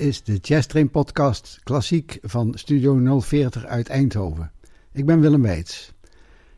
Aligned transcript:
Is 0.00 0.22
de 0.22 0.36
Jazz 0.36 0.66
Train 0.66 0.90
podcast 0.90 1.60
klassiek 1.62 2.18
van 2.22 2.52
Studio 2.54 3.20
040 3.20 3.64
uit 3.64 3.88
Eindhoven. 3.88 4.52
Ik 4.92 5.06
ben 5.06 5.20
Willem 5.20 5.42
Weits. 5.42 5.92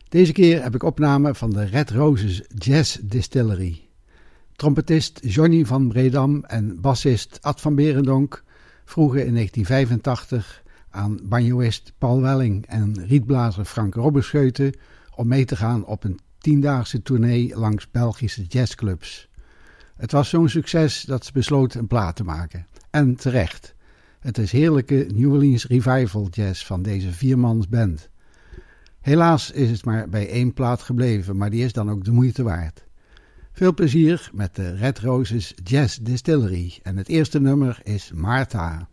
Deze 0.09 0.31
keer 0.31 0.63
heb 0.63 0.75
ik 0.75 0.83
opname 0.83 1.35
van 1.35 1.49
de 1.49 1.63
Red 1.63 1.89
Roses 1.89 2.41
Jazz 2.57 2.97
Distillery. 3.01 3.87
Trompetist 4.55 5.19
Johnny 5.23 5.65
van 5.65 5.87
Bredam 5.87 6.43
en 6.43 6.81
bassist 6.81 7.37
Ad 7.41 7.61
van 7.61 7.75
Berendonk 7.75 8.43
vroegen 8.85 9.25
in 9.25 9.33
1985 9.33 10.63
aan 10.89 11.19
banjoist 11.23 11.93
Paul 11.97 12.21
Welling 12.21 12.65
en 12.65 13.05
rietblazer 13.05 13.65
Frank 13.65 13.95
Robberscheuten 13.95 14.73
om 15.15 15.27
mee 15.27 15.45
te 15.45 15.55
gaan 15.55 15.85
op 15.85 16.03
een 16.03 16.19
tiendaagse 16.37 17.01
tournee 17.01 17.57
langs 17.57 17.91
Belgische 17.91 18.43
jazzclubs. 18.43 19.29
Het 19.95 20.11
was 20.11 20.29
zo'n 20.29 20.49
succes 20.49 21.01
dat 21.01 21.25
ze 21.25 21.31
besloten 21.31 21.79
een 21.79 21.87
plaat 21.87 22.15
te 22.15 22.23
maken. 22.23 22.67
En 22.93 23.15
terecht. 23.15 23.75
Het 24.19 24.37
is 24.37 24.51
heerlijke 24.51 25.07
New 25.13 25.31
Orleans 25.31 25.65
revival 25.65 26.27
jazz 26.31 26.65
van 26.65 26.81
deze 26.81 27.11
viermans 27.11 27.67
band. 27.67 28.09
Helaas 29.01 29.51
is 29.51 29.69
het 29.69 29.85
maar 29.85 30.09
bij 30.09 30.29
één 30.29 30.53
plaat 30.53 30.81
gebleven, 30.81 31.37
maar 31.37 31.49
die 31.49 31.63
is 31.63 31.73
dan 31.73 31.89
ook 31.89 32.03
de 32.03 32.11
moeite 32.11 32.43
waard. 32.43 32.85
Veel 33.51 33.73
plezier 33.73 34.29
met 34.33 34.55
de 34.55 34.75
Red 34.75 34.99
Roses 34.99 35.53
Jazz 35.63 35.97
Distillery 35.97 36.79
en 36.83 36.97
het 36.97 37.07
eerste 37.07 37.39
nummer 37.39 37.79
is 37.83 38.11
Martha. 38.11 38.87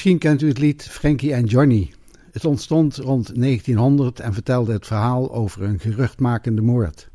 Misschien 0.00 0.20
kent 0.20 0.42
u 0.42 0.48
het 0.48 0.58
lied 0.58 0.82
Frankie 0.82 1.36
and 1.36 1.50
Johnny. 1.50 1.92
Het 2.32 2.44
ontstond 2.44 2.96
rond 2.96 3.34
1900 3.34 4.20
en 4.20 4.34
vertelde 4.34 4.72
het 4.72 4.86
verhaal 4.86 5.32
over 5.34 5.62
een 5.62 5.78
geruchtmakende 5.78 6.62
moord. 6.62 7.08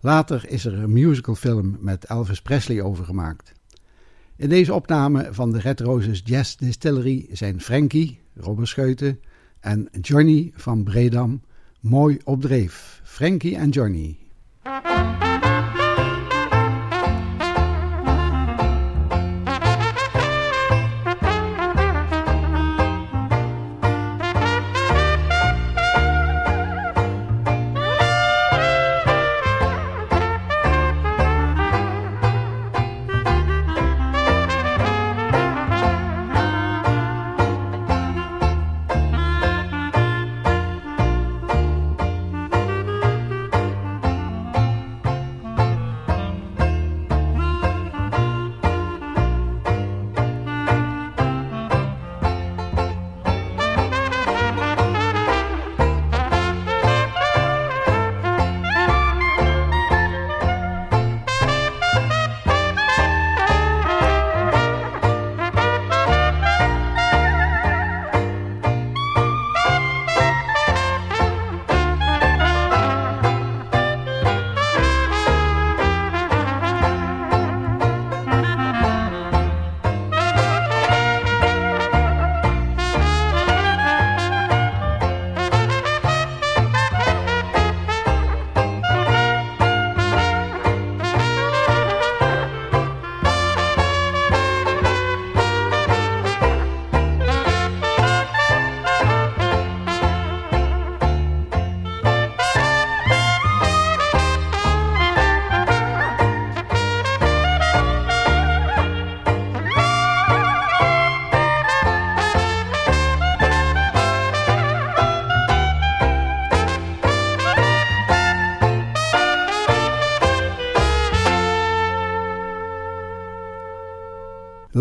Later 0.00 0.44
is 0.48 0.64
er 0.64 0.74
een 0.74 0.92
musicalfilm 0.92 1.76
met 1.80 2.04
Elvis 2.04 2.42
Presley 2.42 2.82
over 2.82 3.04
gemaakt. 3.04 3.52
In 4.36 4.48
deze 4.48 4.74
opname 4.74 5.28
van 5.30 5.52
de 5.52 5.58
Red 5.58 5.80
Roses 5.80 6.22
Jazz 6.24 6.56
Distillery 6.56 7.26
zijn 7.30 7.60
Frankie, 7.60 8.18
Robberscheuten 8.34 9.20
en 9.60 9.88
Johnny 10.00 10.52
van 10.54 10.84
Bredam 10.84 11.42
mooi 11.80 12.18
op 12.24 12.40
dreef. 12.40 13.00
Frankie 13.04 13.56
en 13.56 13.68
Johnny. 13.68 14.18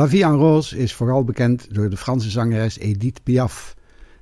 La 0.02 0.08
Vie 0.08 0.24
en 0.24 0.36
Rose 0.36 0.78
is 0.78 0.94
vooral 0.94 1.24
bekend 1.24 1.74
door 1.74 1.90
de 1.90 1.98
Franse 1.98 2.30
zangeres 2.30 2.78
Edith 2.78 3.24
Piaf, 3.24 3.76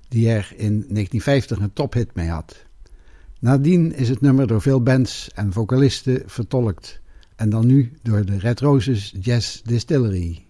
die 0.08 0.30
er 0.30 0.54
in 0.56 0.72
1950 0.72 1.60
een 1.60 1.74
tophit 1.74 2.16
mee 2.16 2.28
had. 2.28 2.66
Nadien 3.40 3.96
is 3.96 4.10
het 4.10 4.22
nummer 4.22 4.48
door 4.48 4.62
veel 4.62 4.84
bands 4.84 5.30
en 5.36 5.54
vocalisten 5.54 6.24
vertolkt 6.26 7.00
en 7.36 7.50
dan 7.50 7.66
nu 7.66 7.94
door 8.02 8.26
de 8.26 8.38
Red 8.38 8.60
Roses 8.60 9.14
Jazz 9.22 9.62
Distillery. 9.62 10.46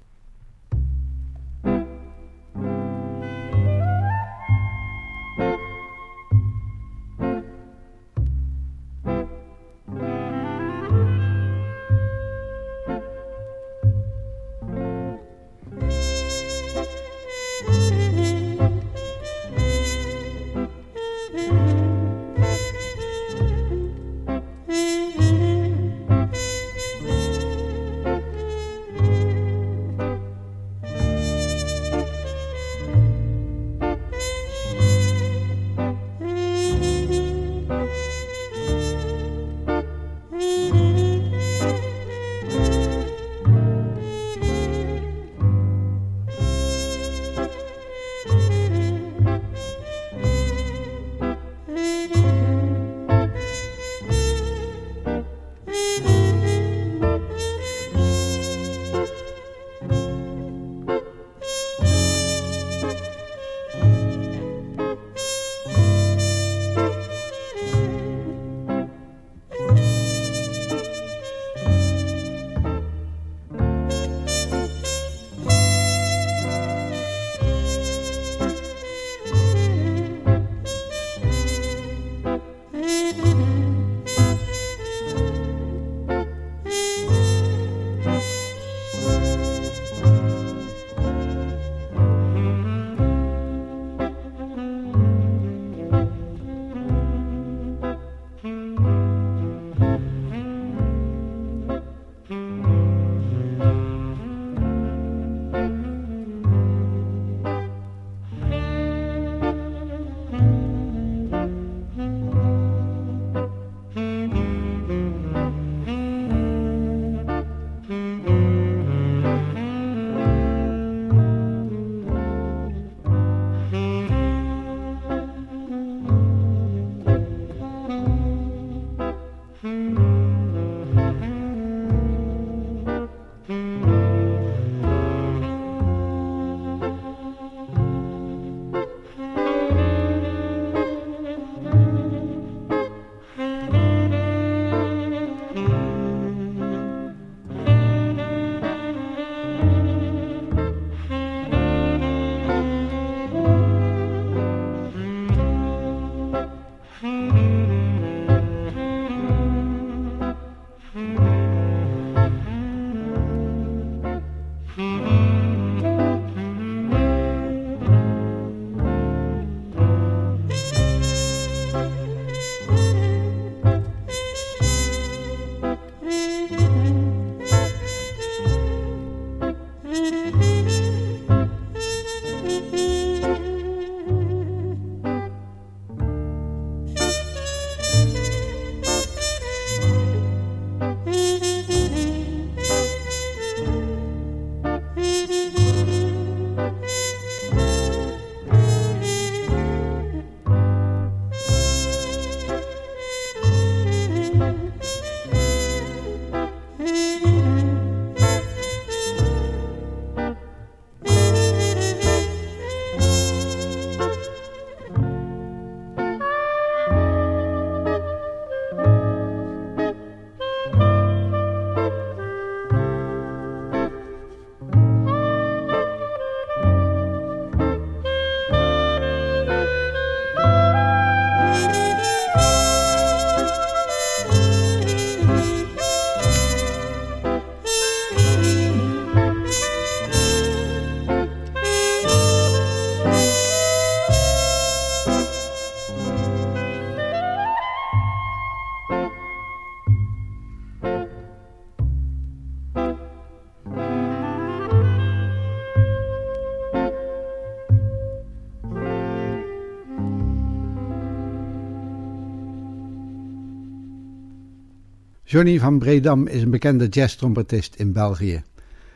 Johnny 265.31 265.59
van 265.59 265.79
Bredam 265.79 266.27
is 266.27 266.41
een 266.41 266.49
bekende 266.49 266.87
jazztrompetist 266.87 267.75
in 267.75 267.93
België. 267.93 268.43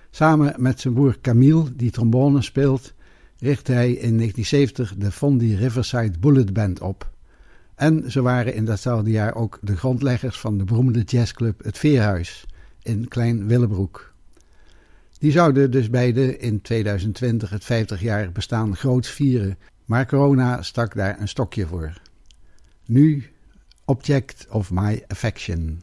Samen 0.10 0.54
met 0.58 0.80
zijn 0.80 0.94
broer 0.94 1.18
Camille, 1.22 1.76
die 1.76 1.92
trombone 1.92 2.42
speelt, 2.42 2.94
richtte 3.38 3.72
hij 3.72 3.90
in 3.90 4.18
1970 4.18 4.96
de 4.98 5.12
Fondi 5.12 5.56
Riverside 5.56 6.20
Bullet 6.20 6.54
Band 6.54 6.82
op. 6.82 7.12
En 7.76 8.12
ze 8.12 8.22
waren 8.22 8.54
in 8.54 8.66
datzelfde 8.66 9.12
jaar 9.12 9.36
ook 9.36 9.60
de 9.62 9.78
grondleggers 9.78 10.40
van 10.40 10.58
de 10.58 10.64
beroemde 10.64 11.02
jazzclub 11.02 11.64
Het 11.64 11.78
Veerhuis 11.78 12.46
in 12.82 13.08
Klein 13.08 13.48
Willebroek. 13.48 14.14
Die 15.20 15.32
zouden 15.32 15.72
dus 15.72 15.90
beide 15.90 16.38
in 16.38 16.62
2020 16.62 17.50
het 17.50 17.64
50-jarig 17.64 18.32
bestaan 18.32 18.76
groots 18.76 19.10
vieren, 19.10 19.58
maar 19.86 20.06
corona 20.06 20.62
stak 20.62 20.96
daar 20.96 21.20
een 21.20 21.28
stokje 21.28 21.68
voor. 21.68 21.94
Nu 22.86 23.24
Object 23.86 24.48
of 24.50 24.72
My 24.72 25.04
Affection. 25.08 25.82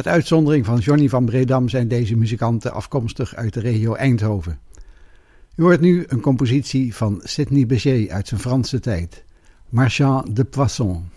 Met 0.00 0.12
uitzondering 0.12 0.66
van 0.66 0.78
Johnny 0.78 1.08
van 1.08 1.24
Bredam 1.24 1.68
zijn 1.68 1.88
deze 1.88 2.16
muzikanten 2.16 2.72
afkomstig 2.72 3.34
uit 3.34 3.54
de 3.54 3.60
regio 3.60 3.94
Eindhoven. 3.94 4.58
U 5.56 5.62
hoort 5.62 5.80
nu 5.80 6.04
een 6.08 6.20
compositie 6.20 6.94
van 6.94 7.20
Sidney 7.22 7.66
Bechet 7.66 8.10
uit 8.10 8.28
zijn 8.28 8.40
Franse 8.40 8.80
tijd, 8.80 9.24
Marchand 9.68 10.36
de 10.36 10.44
Poisson. 10.44 11.08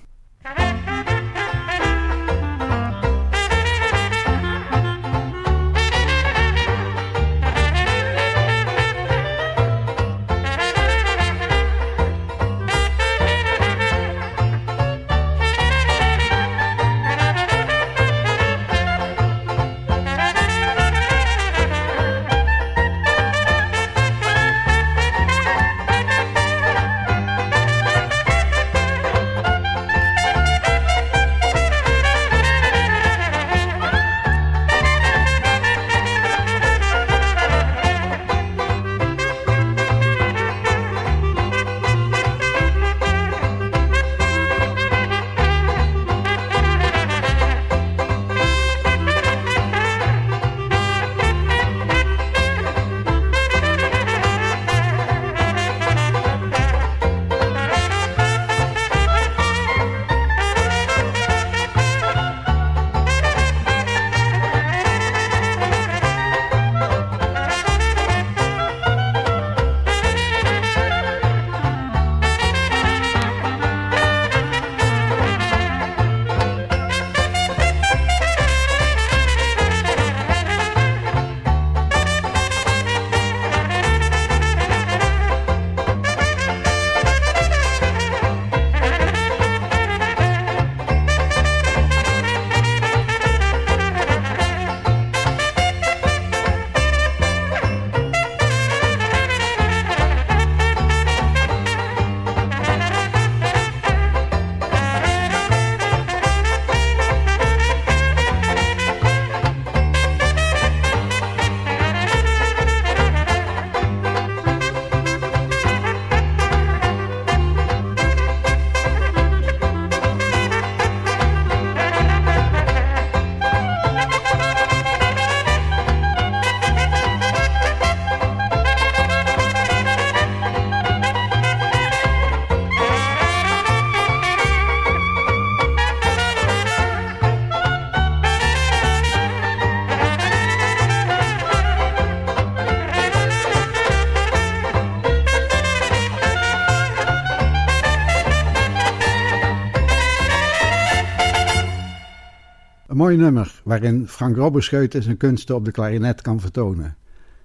Mooi 153.04 153.18
nummer 153.18 153.62
waarin 153.63 154.08
Frank 154.08 154.36
Robberscheuten 154.36 155.04
zijn 155.04 155.18
kunsten 155.18 155.56
op 155.56 155.66
de 155.66 155.72
klarinet 155.72 156.22
kan 156.22 156.39
vertonen. 156.39 156.96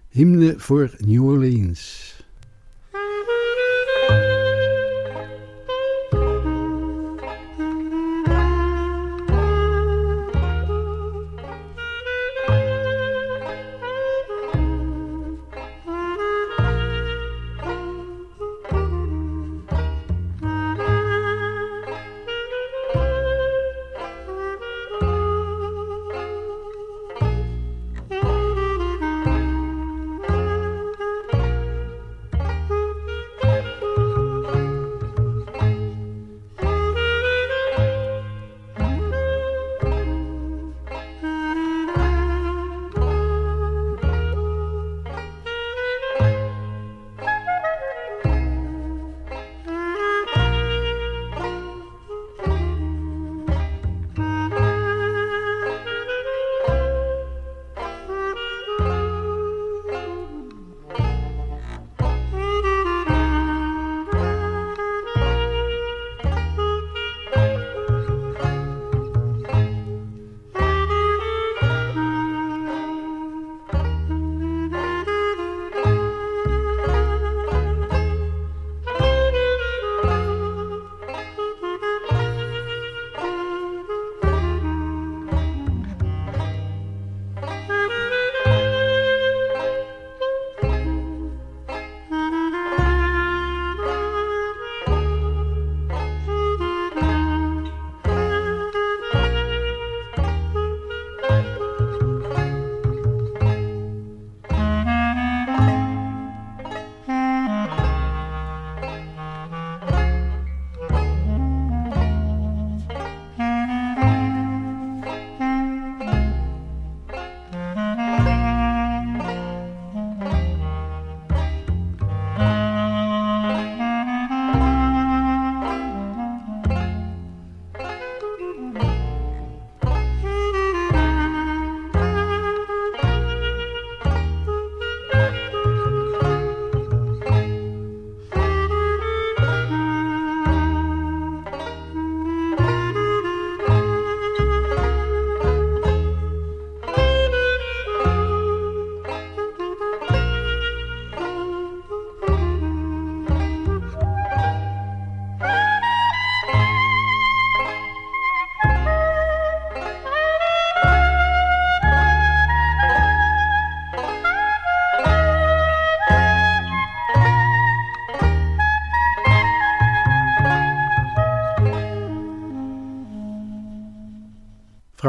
Hymne 0.09 0.55
voor 0.57 0.94
New 0.99 1.25
Orleans. 1.25 2.16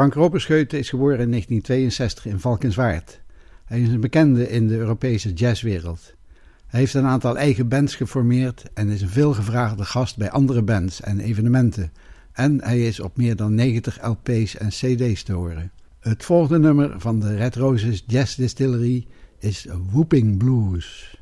Frank 0.00 0.14
Roperscheuten 0.14 0.78
is 0.78 0.88
geboren 0.88 1.18
in 1.18 1.30
1962 1.30 2.26
in 2.26 2.40
Valkenswaard. 2.40 3.20
Hij 3.64 3.80
is 3.80 3.88
een 3.88 4.00
bekende 4.00 4.50
in 4.50 4.68
de 4.68 4.76
Europese 4.76 5.32
jazzwereld. 5.32 6.14
Hij 6.66 6.80
heeft 6.80 6.94
een 6.94 7.06
aantal 7.06 7.36
eigen 7.38 7.68
bands 7.68 7.94
geformeerd 7.94 8.64
en 8.74 8.88
is 8.88 9.02
een 9.02 9.08
veelgevraagde 9.08 9.84
gast 9.84 10.16
bij 10.16 10.30
andere 10.30 10.62
bands 10.62 11.00
en 11.00 11.20
evenementen. 11.20 11.92
En 12.32 12.62
hij 12.62 12.86
is 12.86 13.00
op 13.00 13.16
meer 13.16 13.36
dan 13.36 13.54
90 13.54 14.06
LP's 14.06 14.56
en 14.56 14.68
CD's 14.68 15.22
te 15.22 15.32
horen. 15.32 15.72
Het 15.98 16.24
volgende 16.24 16.58
nummer 16.58 17.00
van 17.00 17.20
de 17.20 17.36
Red 17.36 17.56
Roses 17.56 18.04
Jazz 18.06 18.36
Distillery 18.36 19.06
is 19.38 19.66
Whooping 19.90 20.38
Blues. 20.38 21.19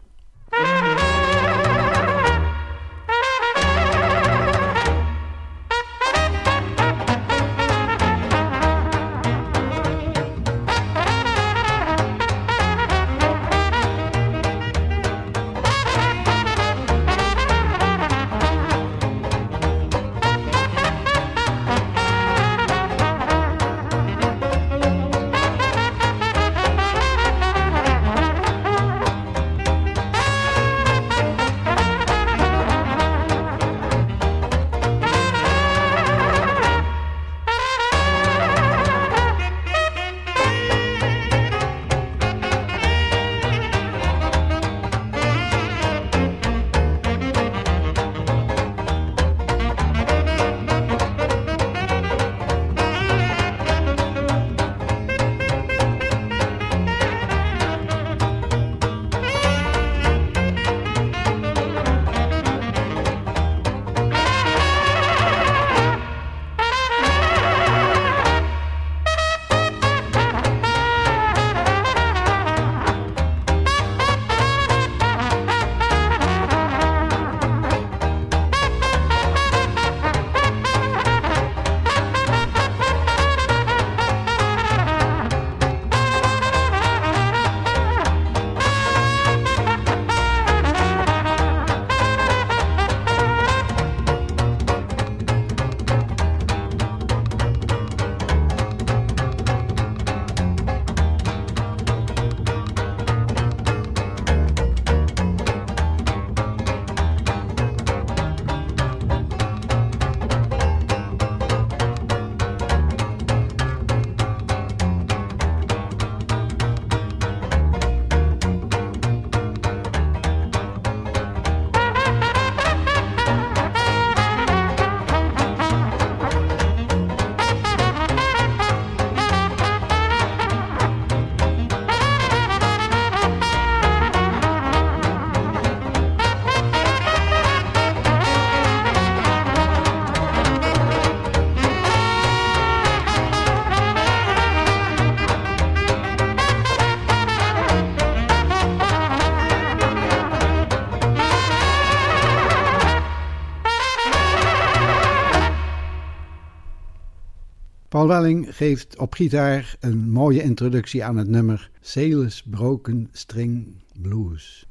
Welling 158.09 158.57
geeft 158.57 158.99
op 158.99 159.15
gitaar 159.15 159.77
een 159.81 160.11
mooie 160.11 160.43
introductie 160.43 161.05
aan 161.05 161.17
het 161.17 161.29
nummer 161.29 161.71
Sailors 161.81 162.43
Broken 162.43 163.09
String 163.13 163.83
Blues. 164.01 164.67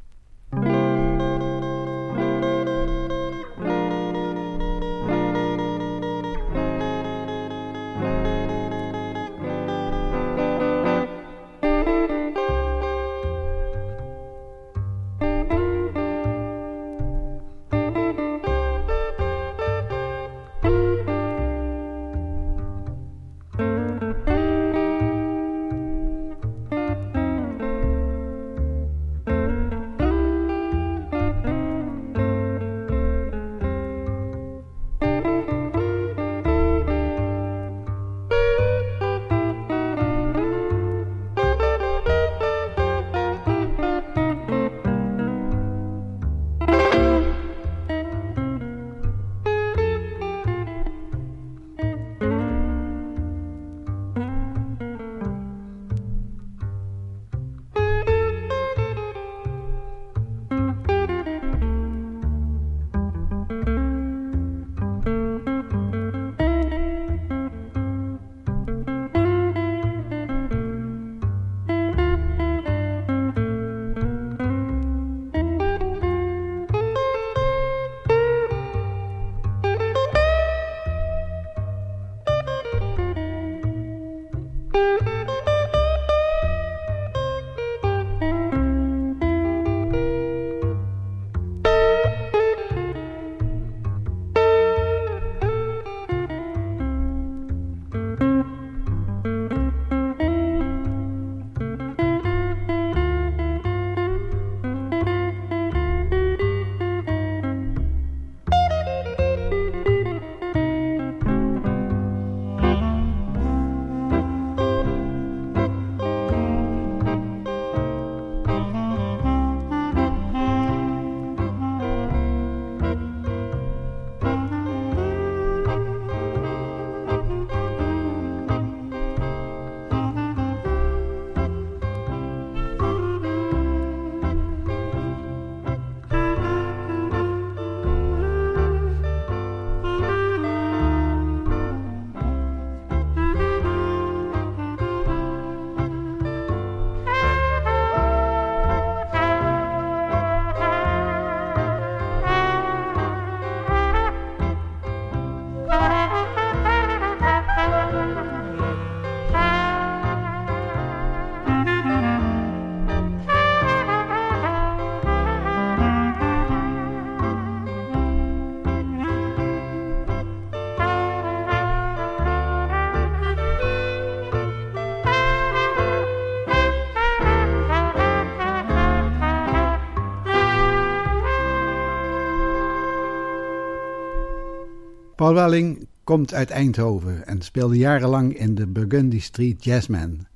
Paul 185.27 185.39
Welling 185.39 185.87
komt 186.03 186.33
uit 186.33 186.49
Eindhoven 186.49 187.27
en 187.27 187.41
speelde 187.41 187.77
jarenlang 187.77 188.37
in 188.37 188.55
de 188.55 188.67
Burgundy 188.67 189.19
Street 189.19 189.63
Jazzmen. 189.63 190.27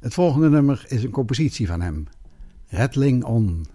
Het 0.00 0.14
volgende 0.14 0.48
nummer 0.48 0.84
is 0.88 1.02
een 1.02 1.10
compositie 1.10 1.66
van 1.66 1.80
hem, 1.80 2.06
Rattling 2.68 3.24
On. 3.24 3.66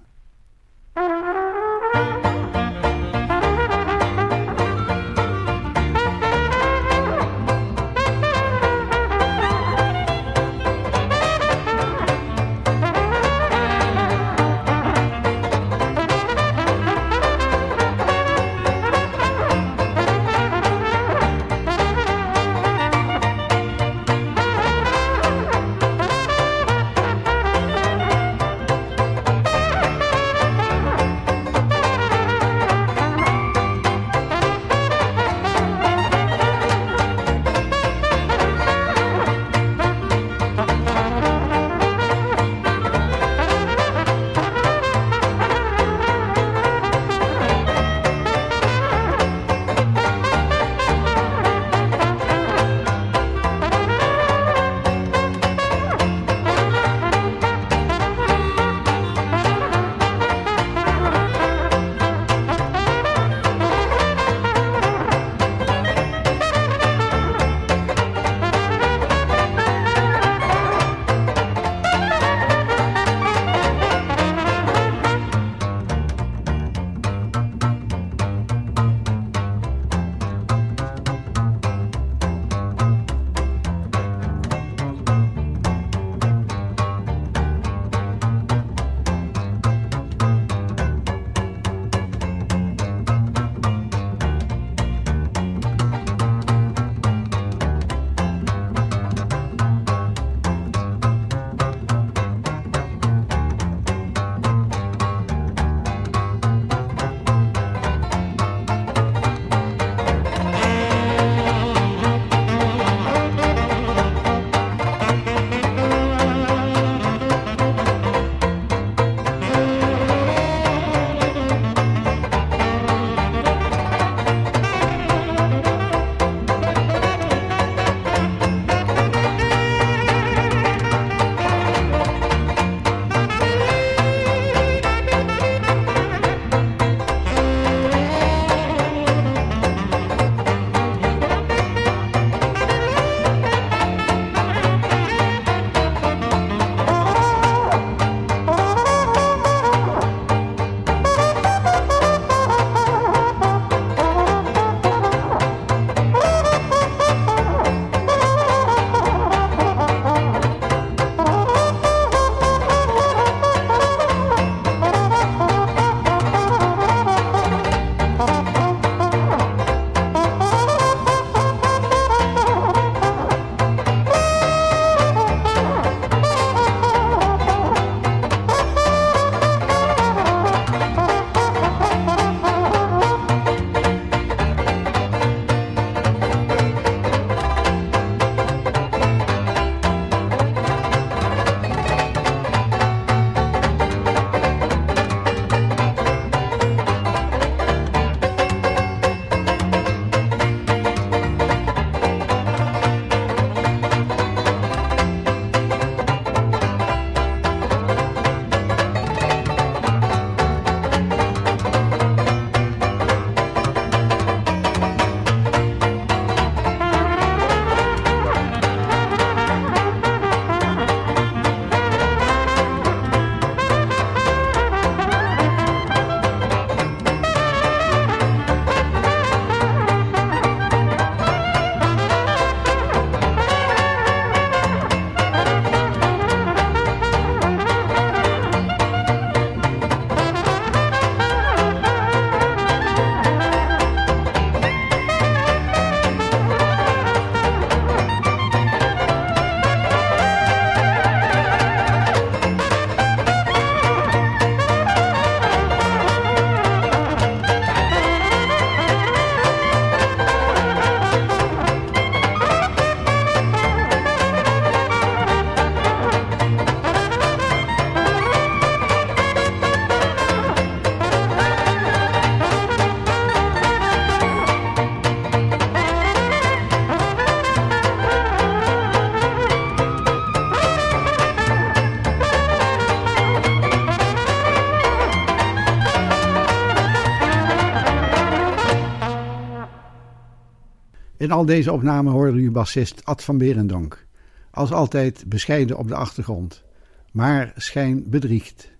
In 291.18 291.32
al 291.32 291.46
deze 291.46 291.72
opnamen 291.72 292.12
hoorde 292.12 292.38
u 292.38 292.52
bassist 292.52 293.06
Ad 293.06 293.24
van 293.24 293.38
Berendonk. 293.38 294.06
Als 294.52 294.72
altijd 294.72 295.24
bescheiden 295.28 295.78
op 295.78 295.88
de 295.88 295.96
achtergrond, 295.96 296.64
maar 297.12 297.54
schijn 297.56 298.10
bedriegt. 298.10 298.72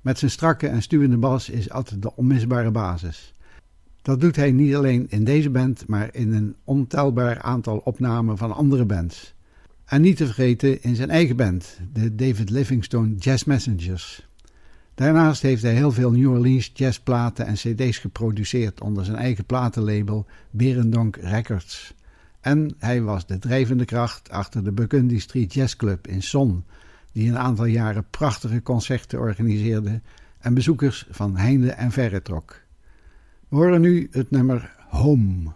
Met 0.00 0.18
zijn 0.18 0.30
strakke 0.30 0.68
en 0.68 0.82
stuwende 0.82 1.16
bas 1.16 1.50
is 1.50 1.70
Ad 1.70 1.96
de 1.98 2.16
onmisbare 2.16 2.70
basis. 2.70 3.34
Dat 4.02 4.20
doet 4.20 4.36
hij 4.36 4.52
niet 4.52 4.74
alleen 4.74 5.06
in 5.08 5.24
deze 5.24 5.50
band, 5.50 5.86
maar 5.86 6.08
in 6.12 6.32
een 6.32 6.56
ontelbaar 6.64 7.40
aantal 7.42 7.78
opnamen 7.78 8.36
van 8.36 8.52
andere 8.52 8.84
bands. 8.84 9.34
En 9.84 10.00
niet 10.00 10.16
te 10.16 10.24
vergeten 10.24 10.82
in 10.82 10.96
zijn 10.96 11.10
eigen 11.10 11.36
band, 11.36 11.78
de 11.92 12.14
David 12.14 12.50
Livingstone 12.50 13.14
Jazz 13.14 13.44
Messengers. 13.44 14.26
Daarnaast 14.96 15.42
heeft 15.42 15.62
hij 15.62 15.74
heel 15.74 15.92
veel 15.92 16.10
New 16.10 16.30
Orleans 16.30 16.70
jazzplaten 16.74 17.46
en 17.46 17.54
cd's 17.54 17.98
geproduceerd 17.98 18.80
onder 18.80 19.04
zijn 19.04 19.16
eigen 19.16 19.44
platenlabel 19.44 20.26
Berendonk 20.50 21.16
Records. 21.16 21.94
En 22.40 22.74
hij 22.78 23.02
was 23.02 23.26
de 23.26 23.38
drijvende 23.38 23.84
kracht 23.84 24.30
achter 24.30 24.64
de 24.64 24.72
Burgundy 24.72 25.18
Street 25.18 25.54
Jazz 25.54 25.76
Club 25.76 26.06
in 26.06 26.22
Son, 26.22 26.64
die 27.12 27.28
een 27.28 27.38
aantal 27.38 27.64
jaren 27.64 28.06
prachtige 28.10 28.62
concerten 28.62 29.18
organiseerde 29.18 30.00
en 30.38 30.54
bezoekers 30.54 31.06
van 31.10 31.36
heinde 31.36 31.70
en 31.70 31.90
verre 31.90 32.22
trok. 32.22 32.60
We 33.48 33.56
horen 33.56 33.80
nu 33.80 34.08
het 34.10 34.30
nummer 34.30 34.74
Home. 34.88 35.52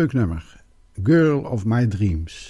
Leuk 0.00 0.12
nummer. 0.14 0.42
Girl 1.02 1.44
of 1.44 1.66
My 1.66 1.84
Dreams. 1.84 2.49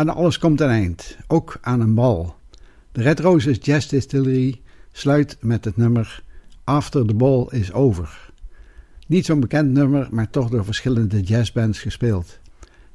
Aan 0.00 0.08
alles 0.08 0.38
komt 0.38 0.60
een 0.60 0.68
eind, 0.68 1.16
ook 1.26 1.58
aan 1.60 1.80
een 1.80 1.94
bal. 1.94 2.36
De 2.92 3.02
Red 3.02 3.20
Roses 3.20 3.58
Jazz 3.60 3.88
Distillery 3.88 4.60
sluit 4.92 5.36
met 5.40 5.64
het 5.64 5.76
nummer 5.76 6.22
After 6.64 7.06
the 7.06 7.14
Ball 7.14 7.46
is 7.50 7.72
Over. 7.72 8.30
Niet 9.06 9.24
zo'n 9.24 9.40
bekend 9.40 9.70
nummer, 9.70 10.08
maar 10.10 10.30
toch 10.30 10.50
door 10.50 10.64
verschillende 10.64 11.20
jazzbands 11.20 11.78
gespeeld. 11.78 12.38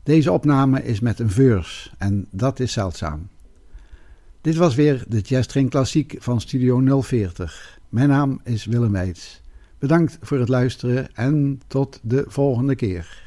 Deze 0.04 0.32
opname 0.32 0.84
is 0.84 1.00
met 1.00 1.20
een 1.20 1.30
verse 1.30 1.90
en 1.98 2.28
dat 2.32 2.60
is 2.60 2.74
zeldzaam. 2.74 3.28
Dit 4.42 4.56
was 4.56 4.76
weer 4.76 5.04
de 5.08 5.20
Jazz 5.20 5.68
Klassiek 5.70 6.16
van 6.20 6.42
Studio 6.42 7.02
040. 7.02 7.80
Mijn 7.90 8.10
naam 8.10 8.40
is 8.44 8.66
Willem 8.66 8.92
Weits. 8.92 9.42
Bedankt 9.80 10.18
voor 10.22 10.40
het 10.40 10.50
luisteren 10.50 11.16
en 11.16 11.62
tot 11.68 12.00
de 12.04 12.26
volgende 12.28 12.76
keer. 12.76 13.25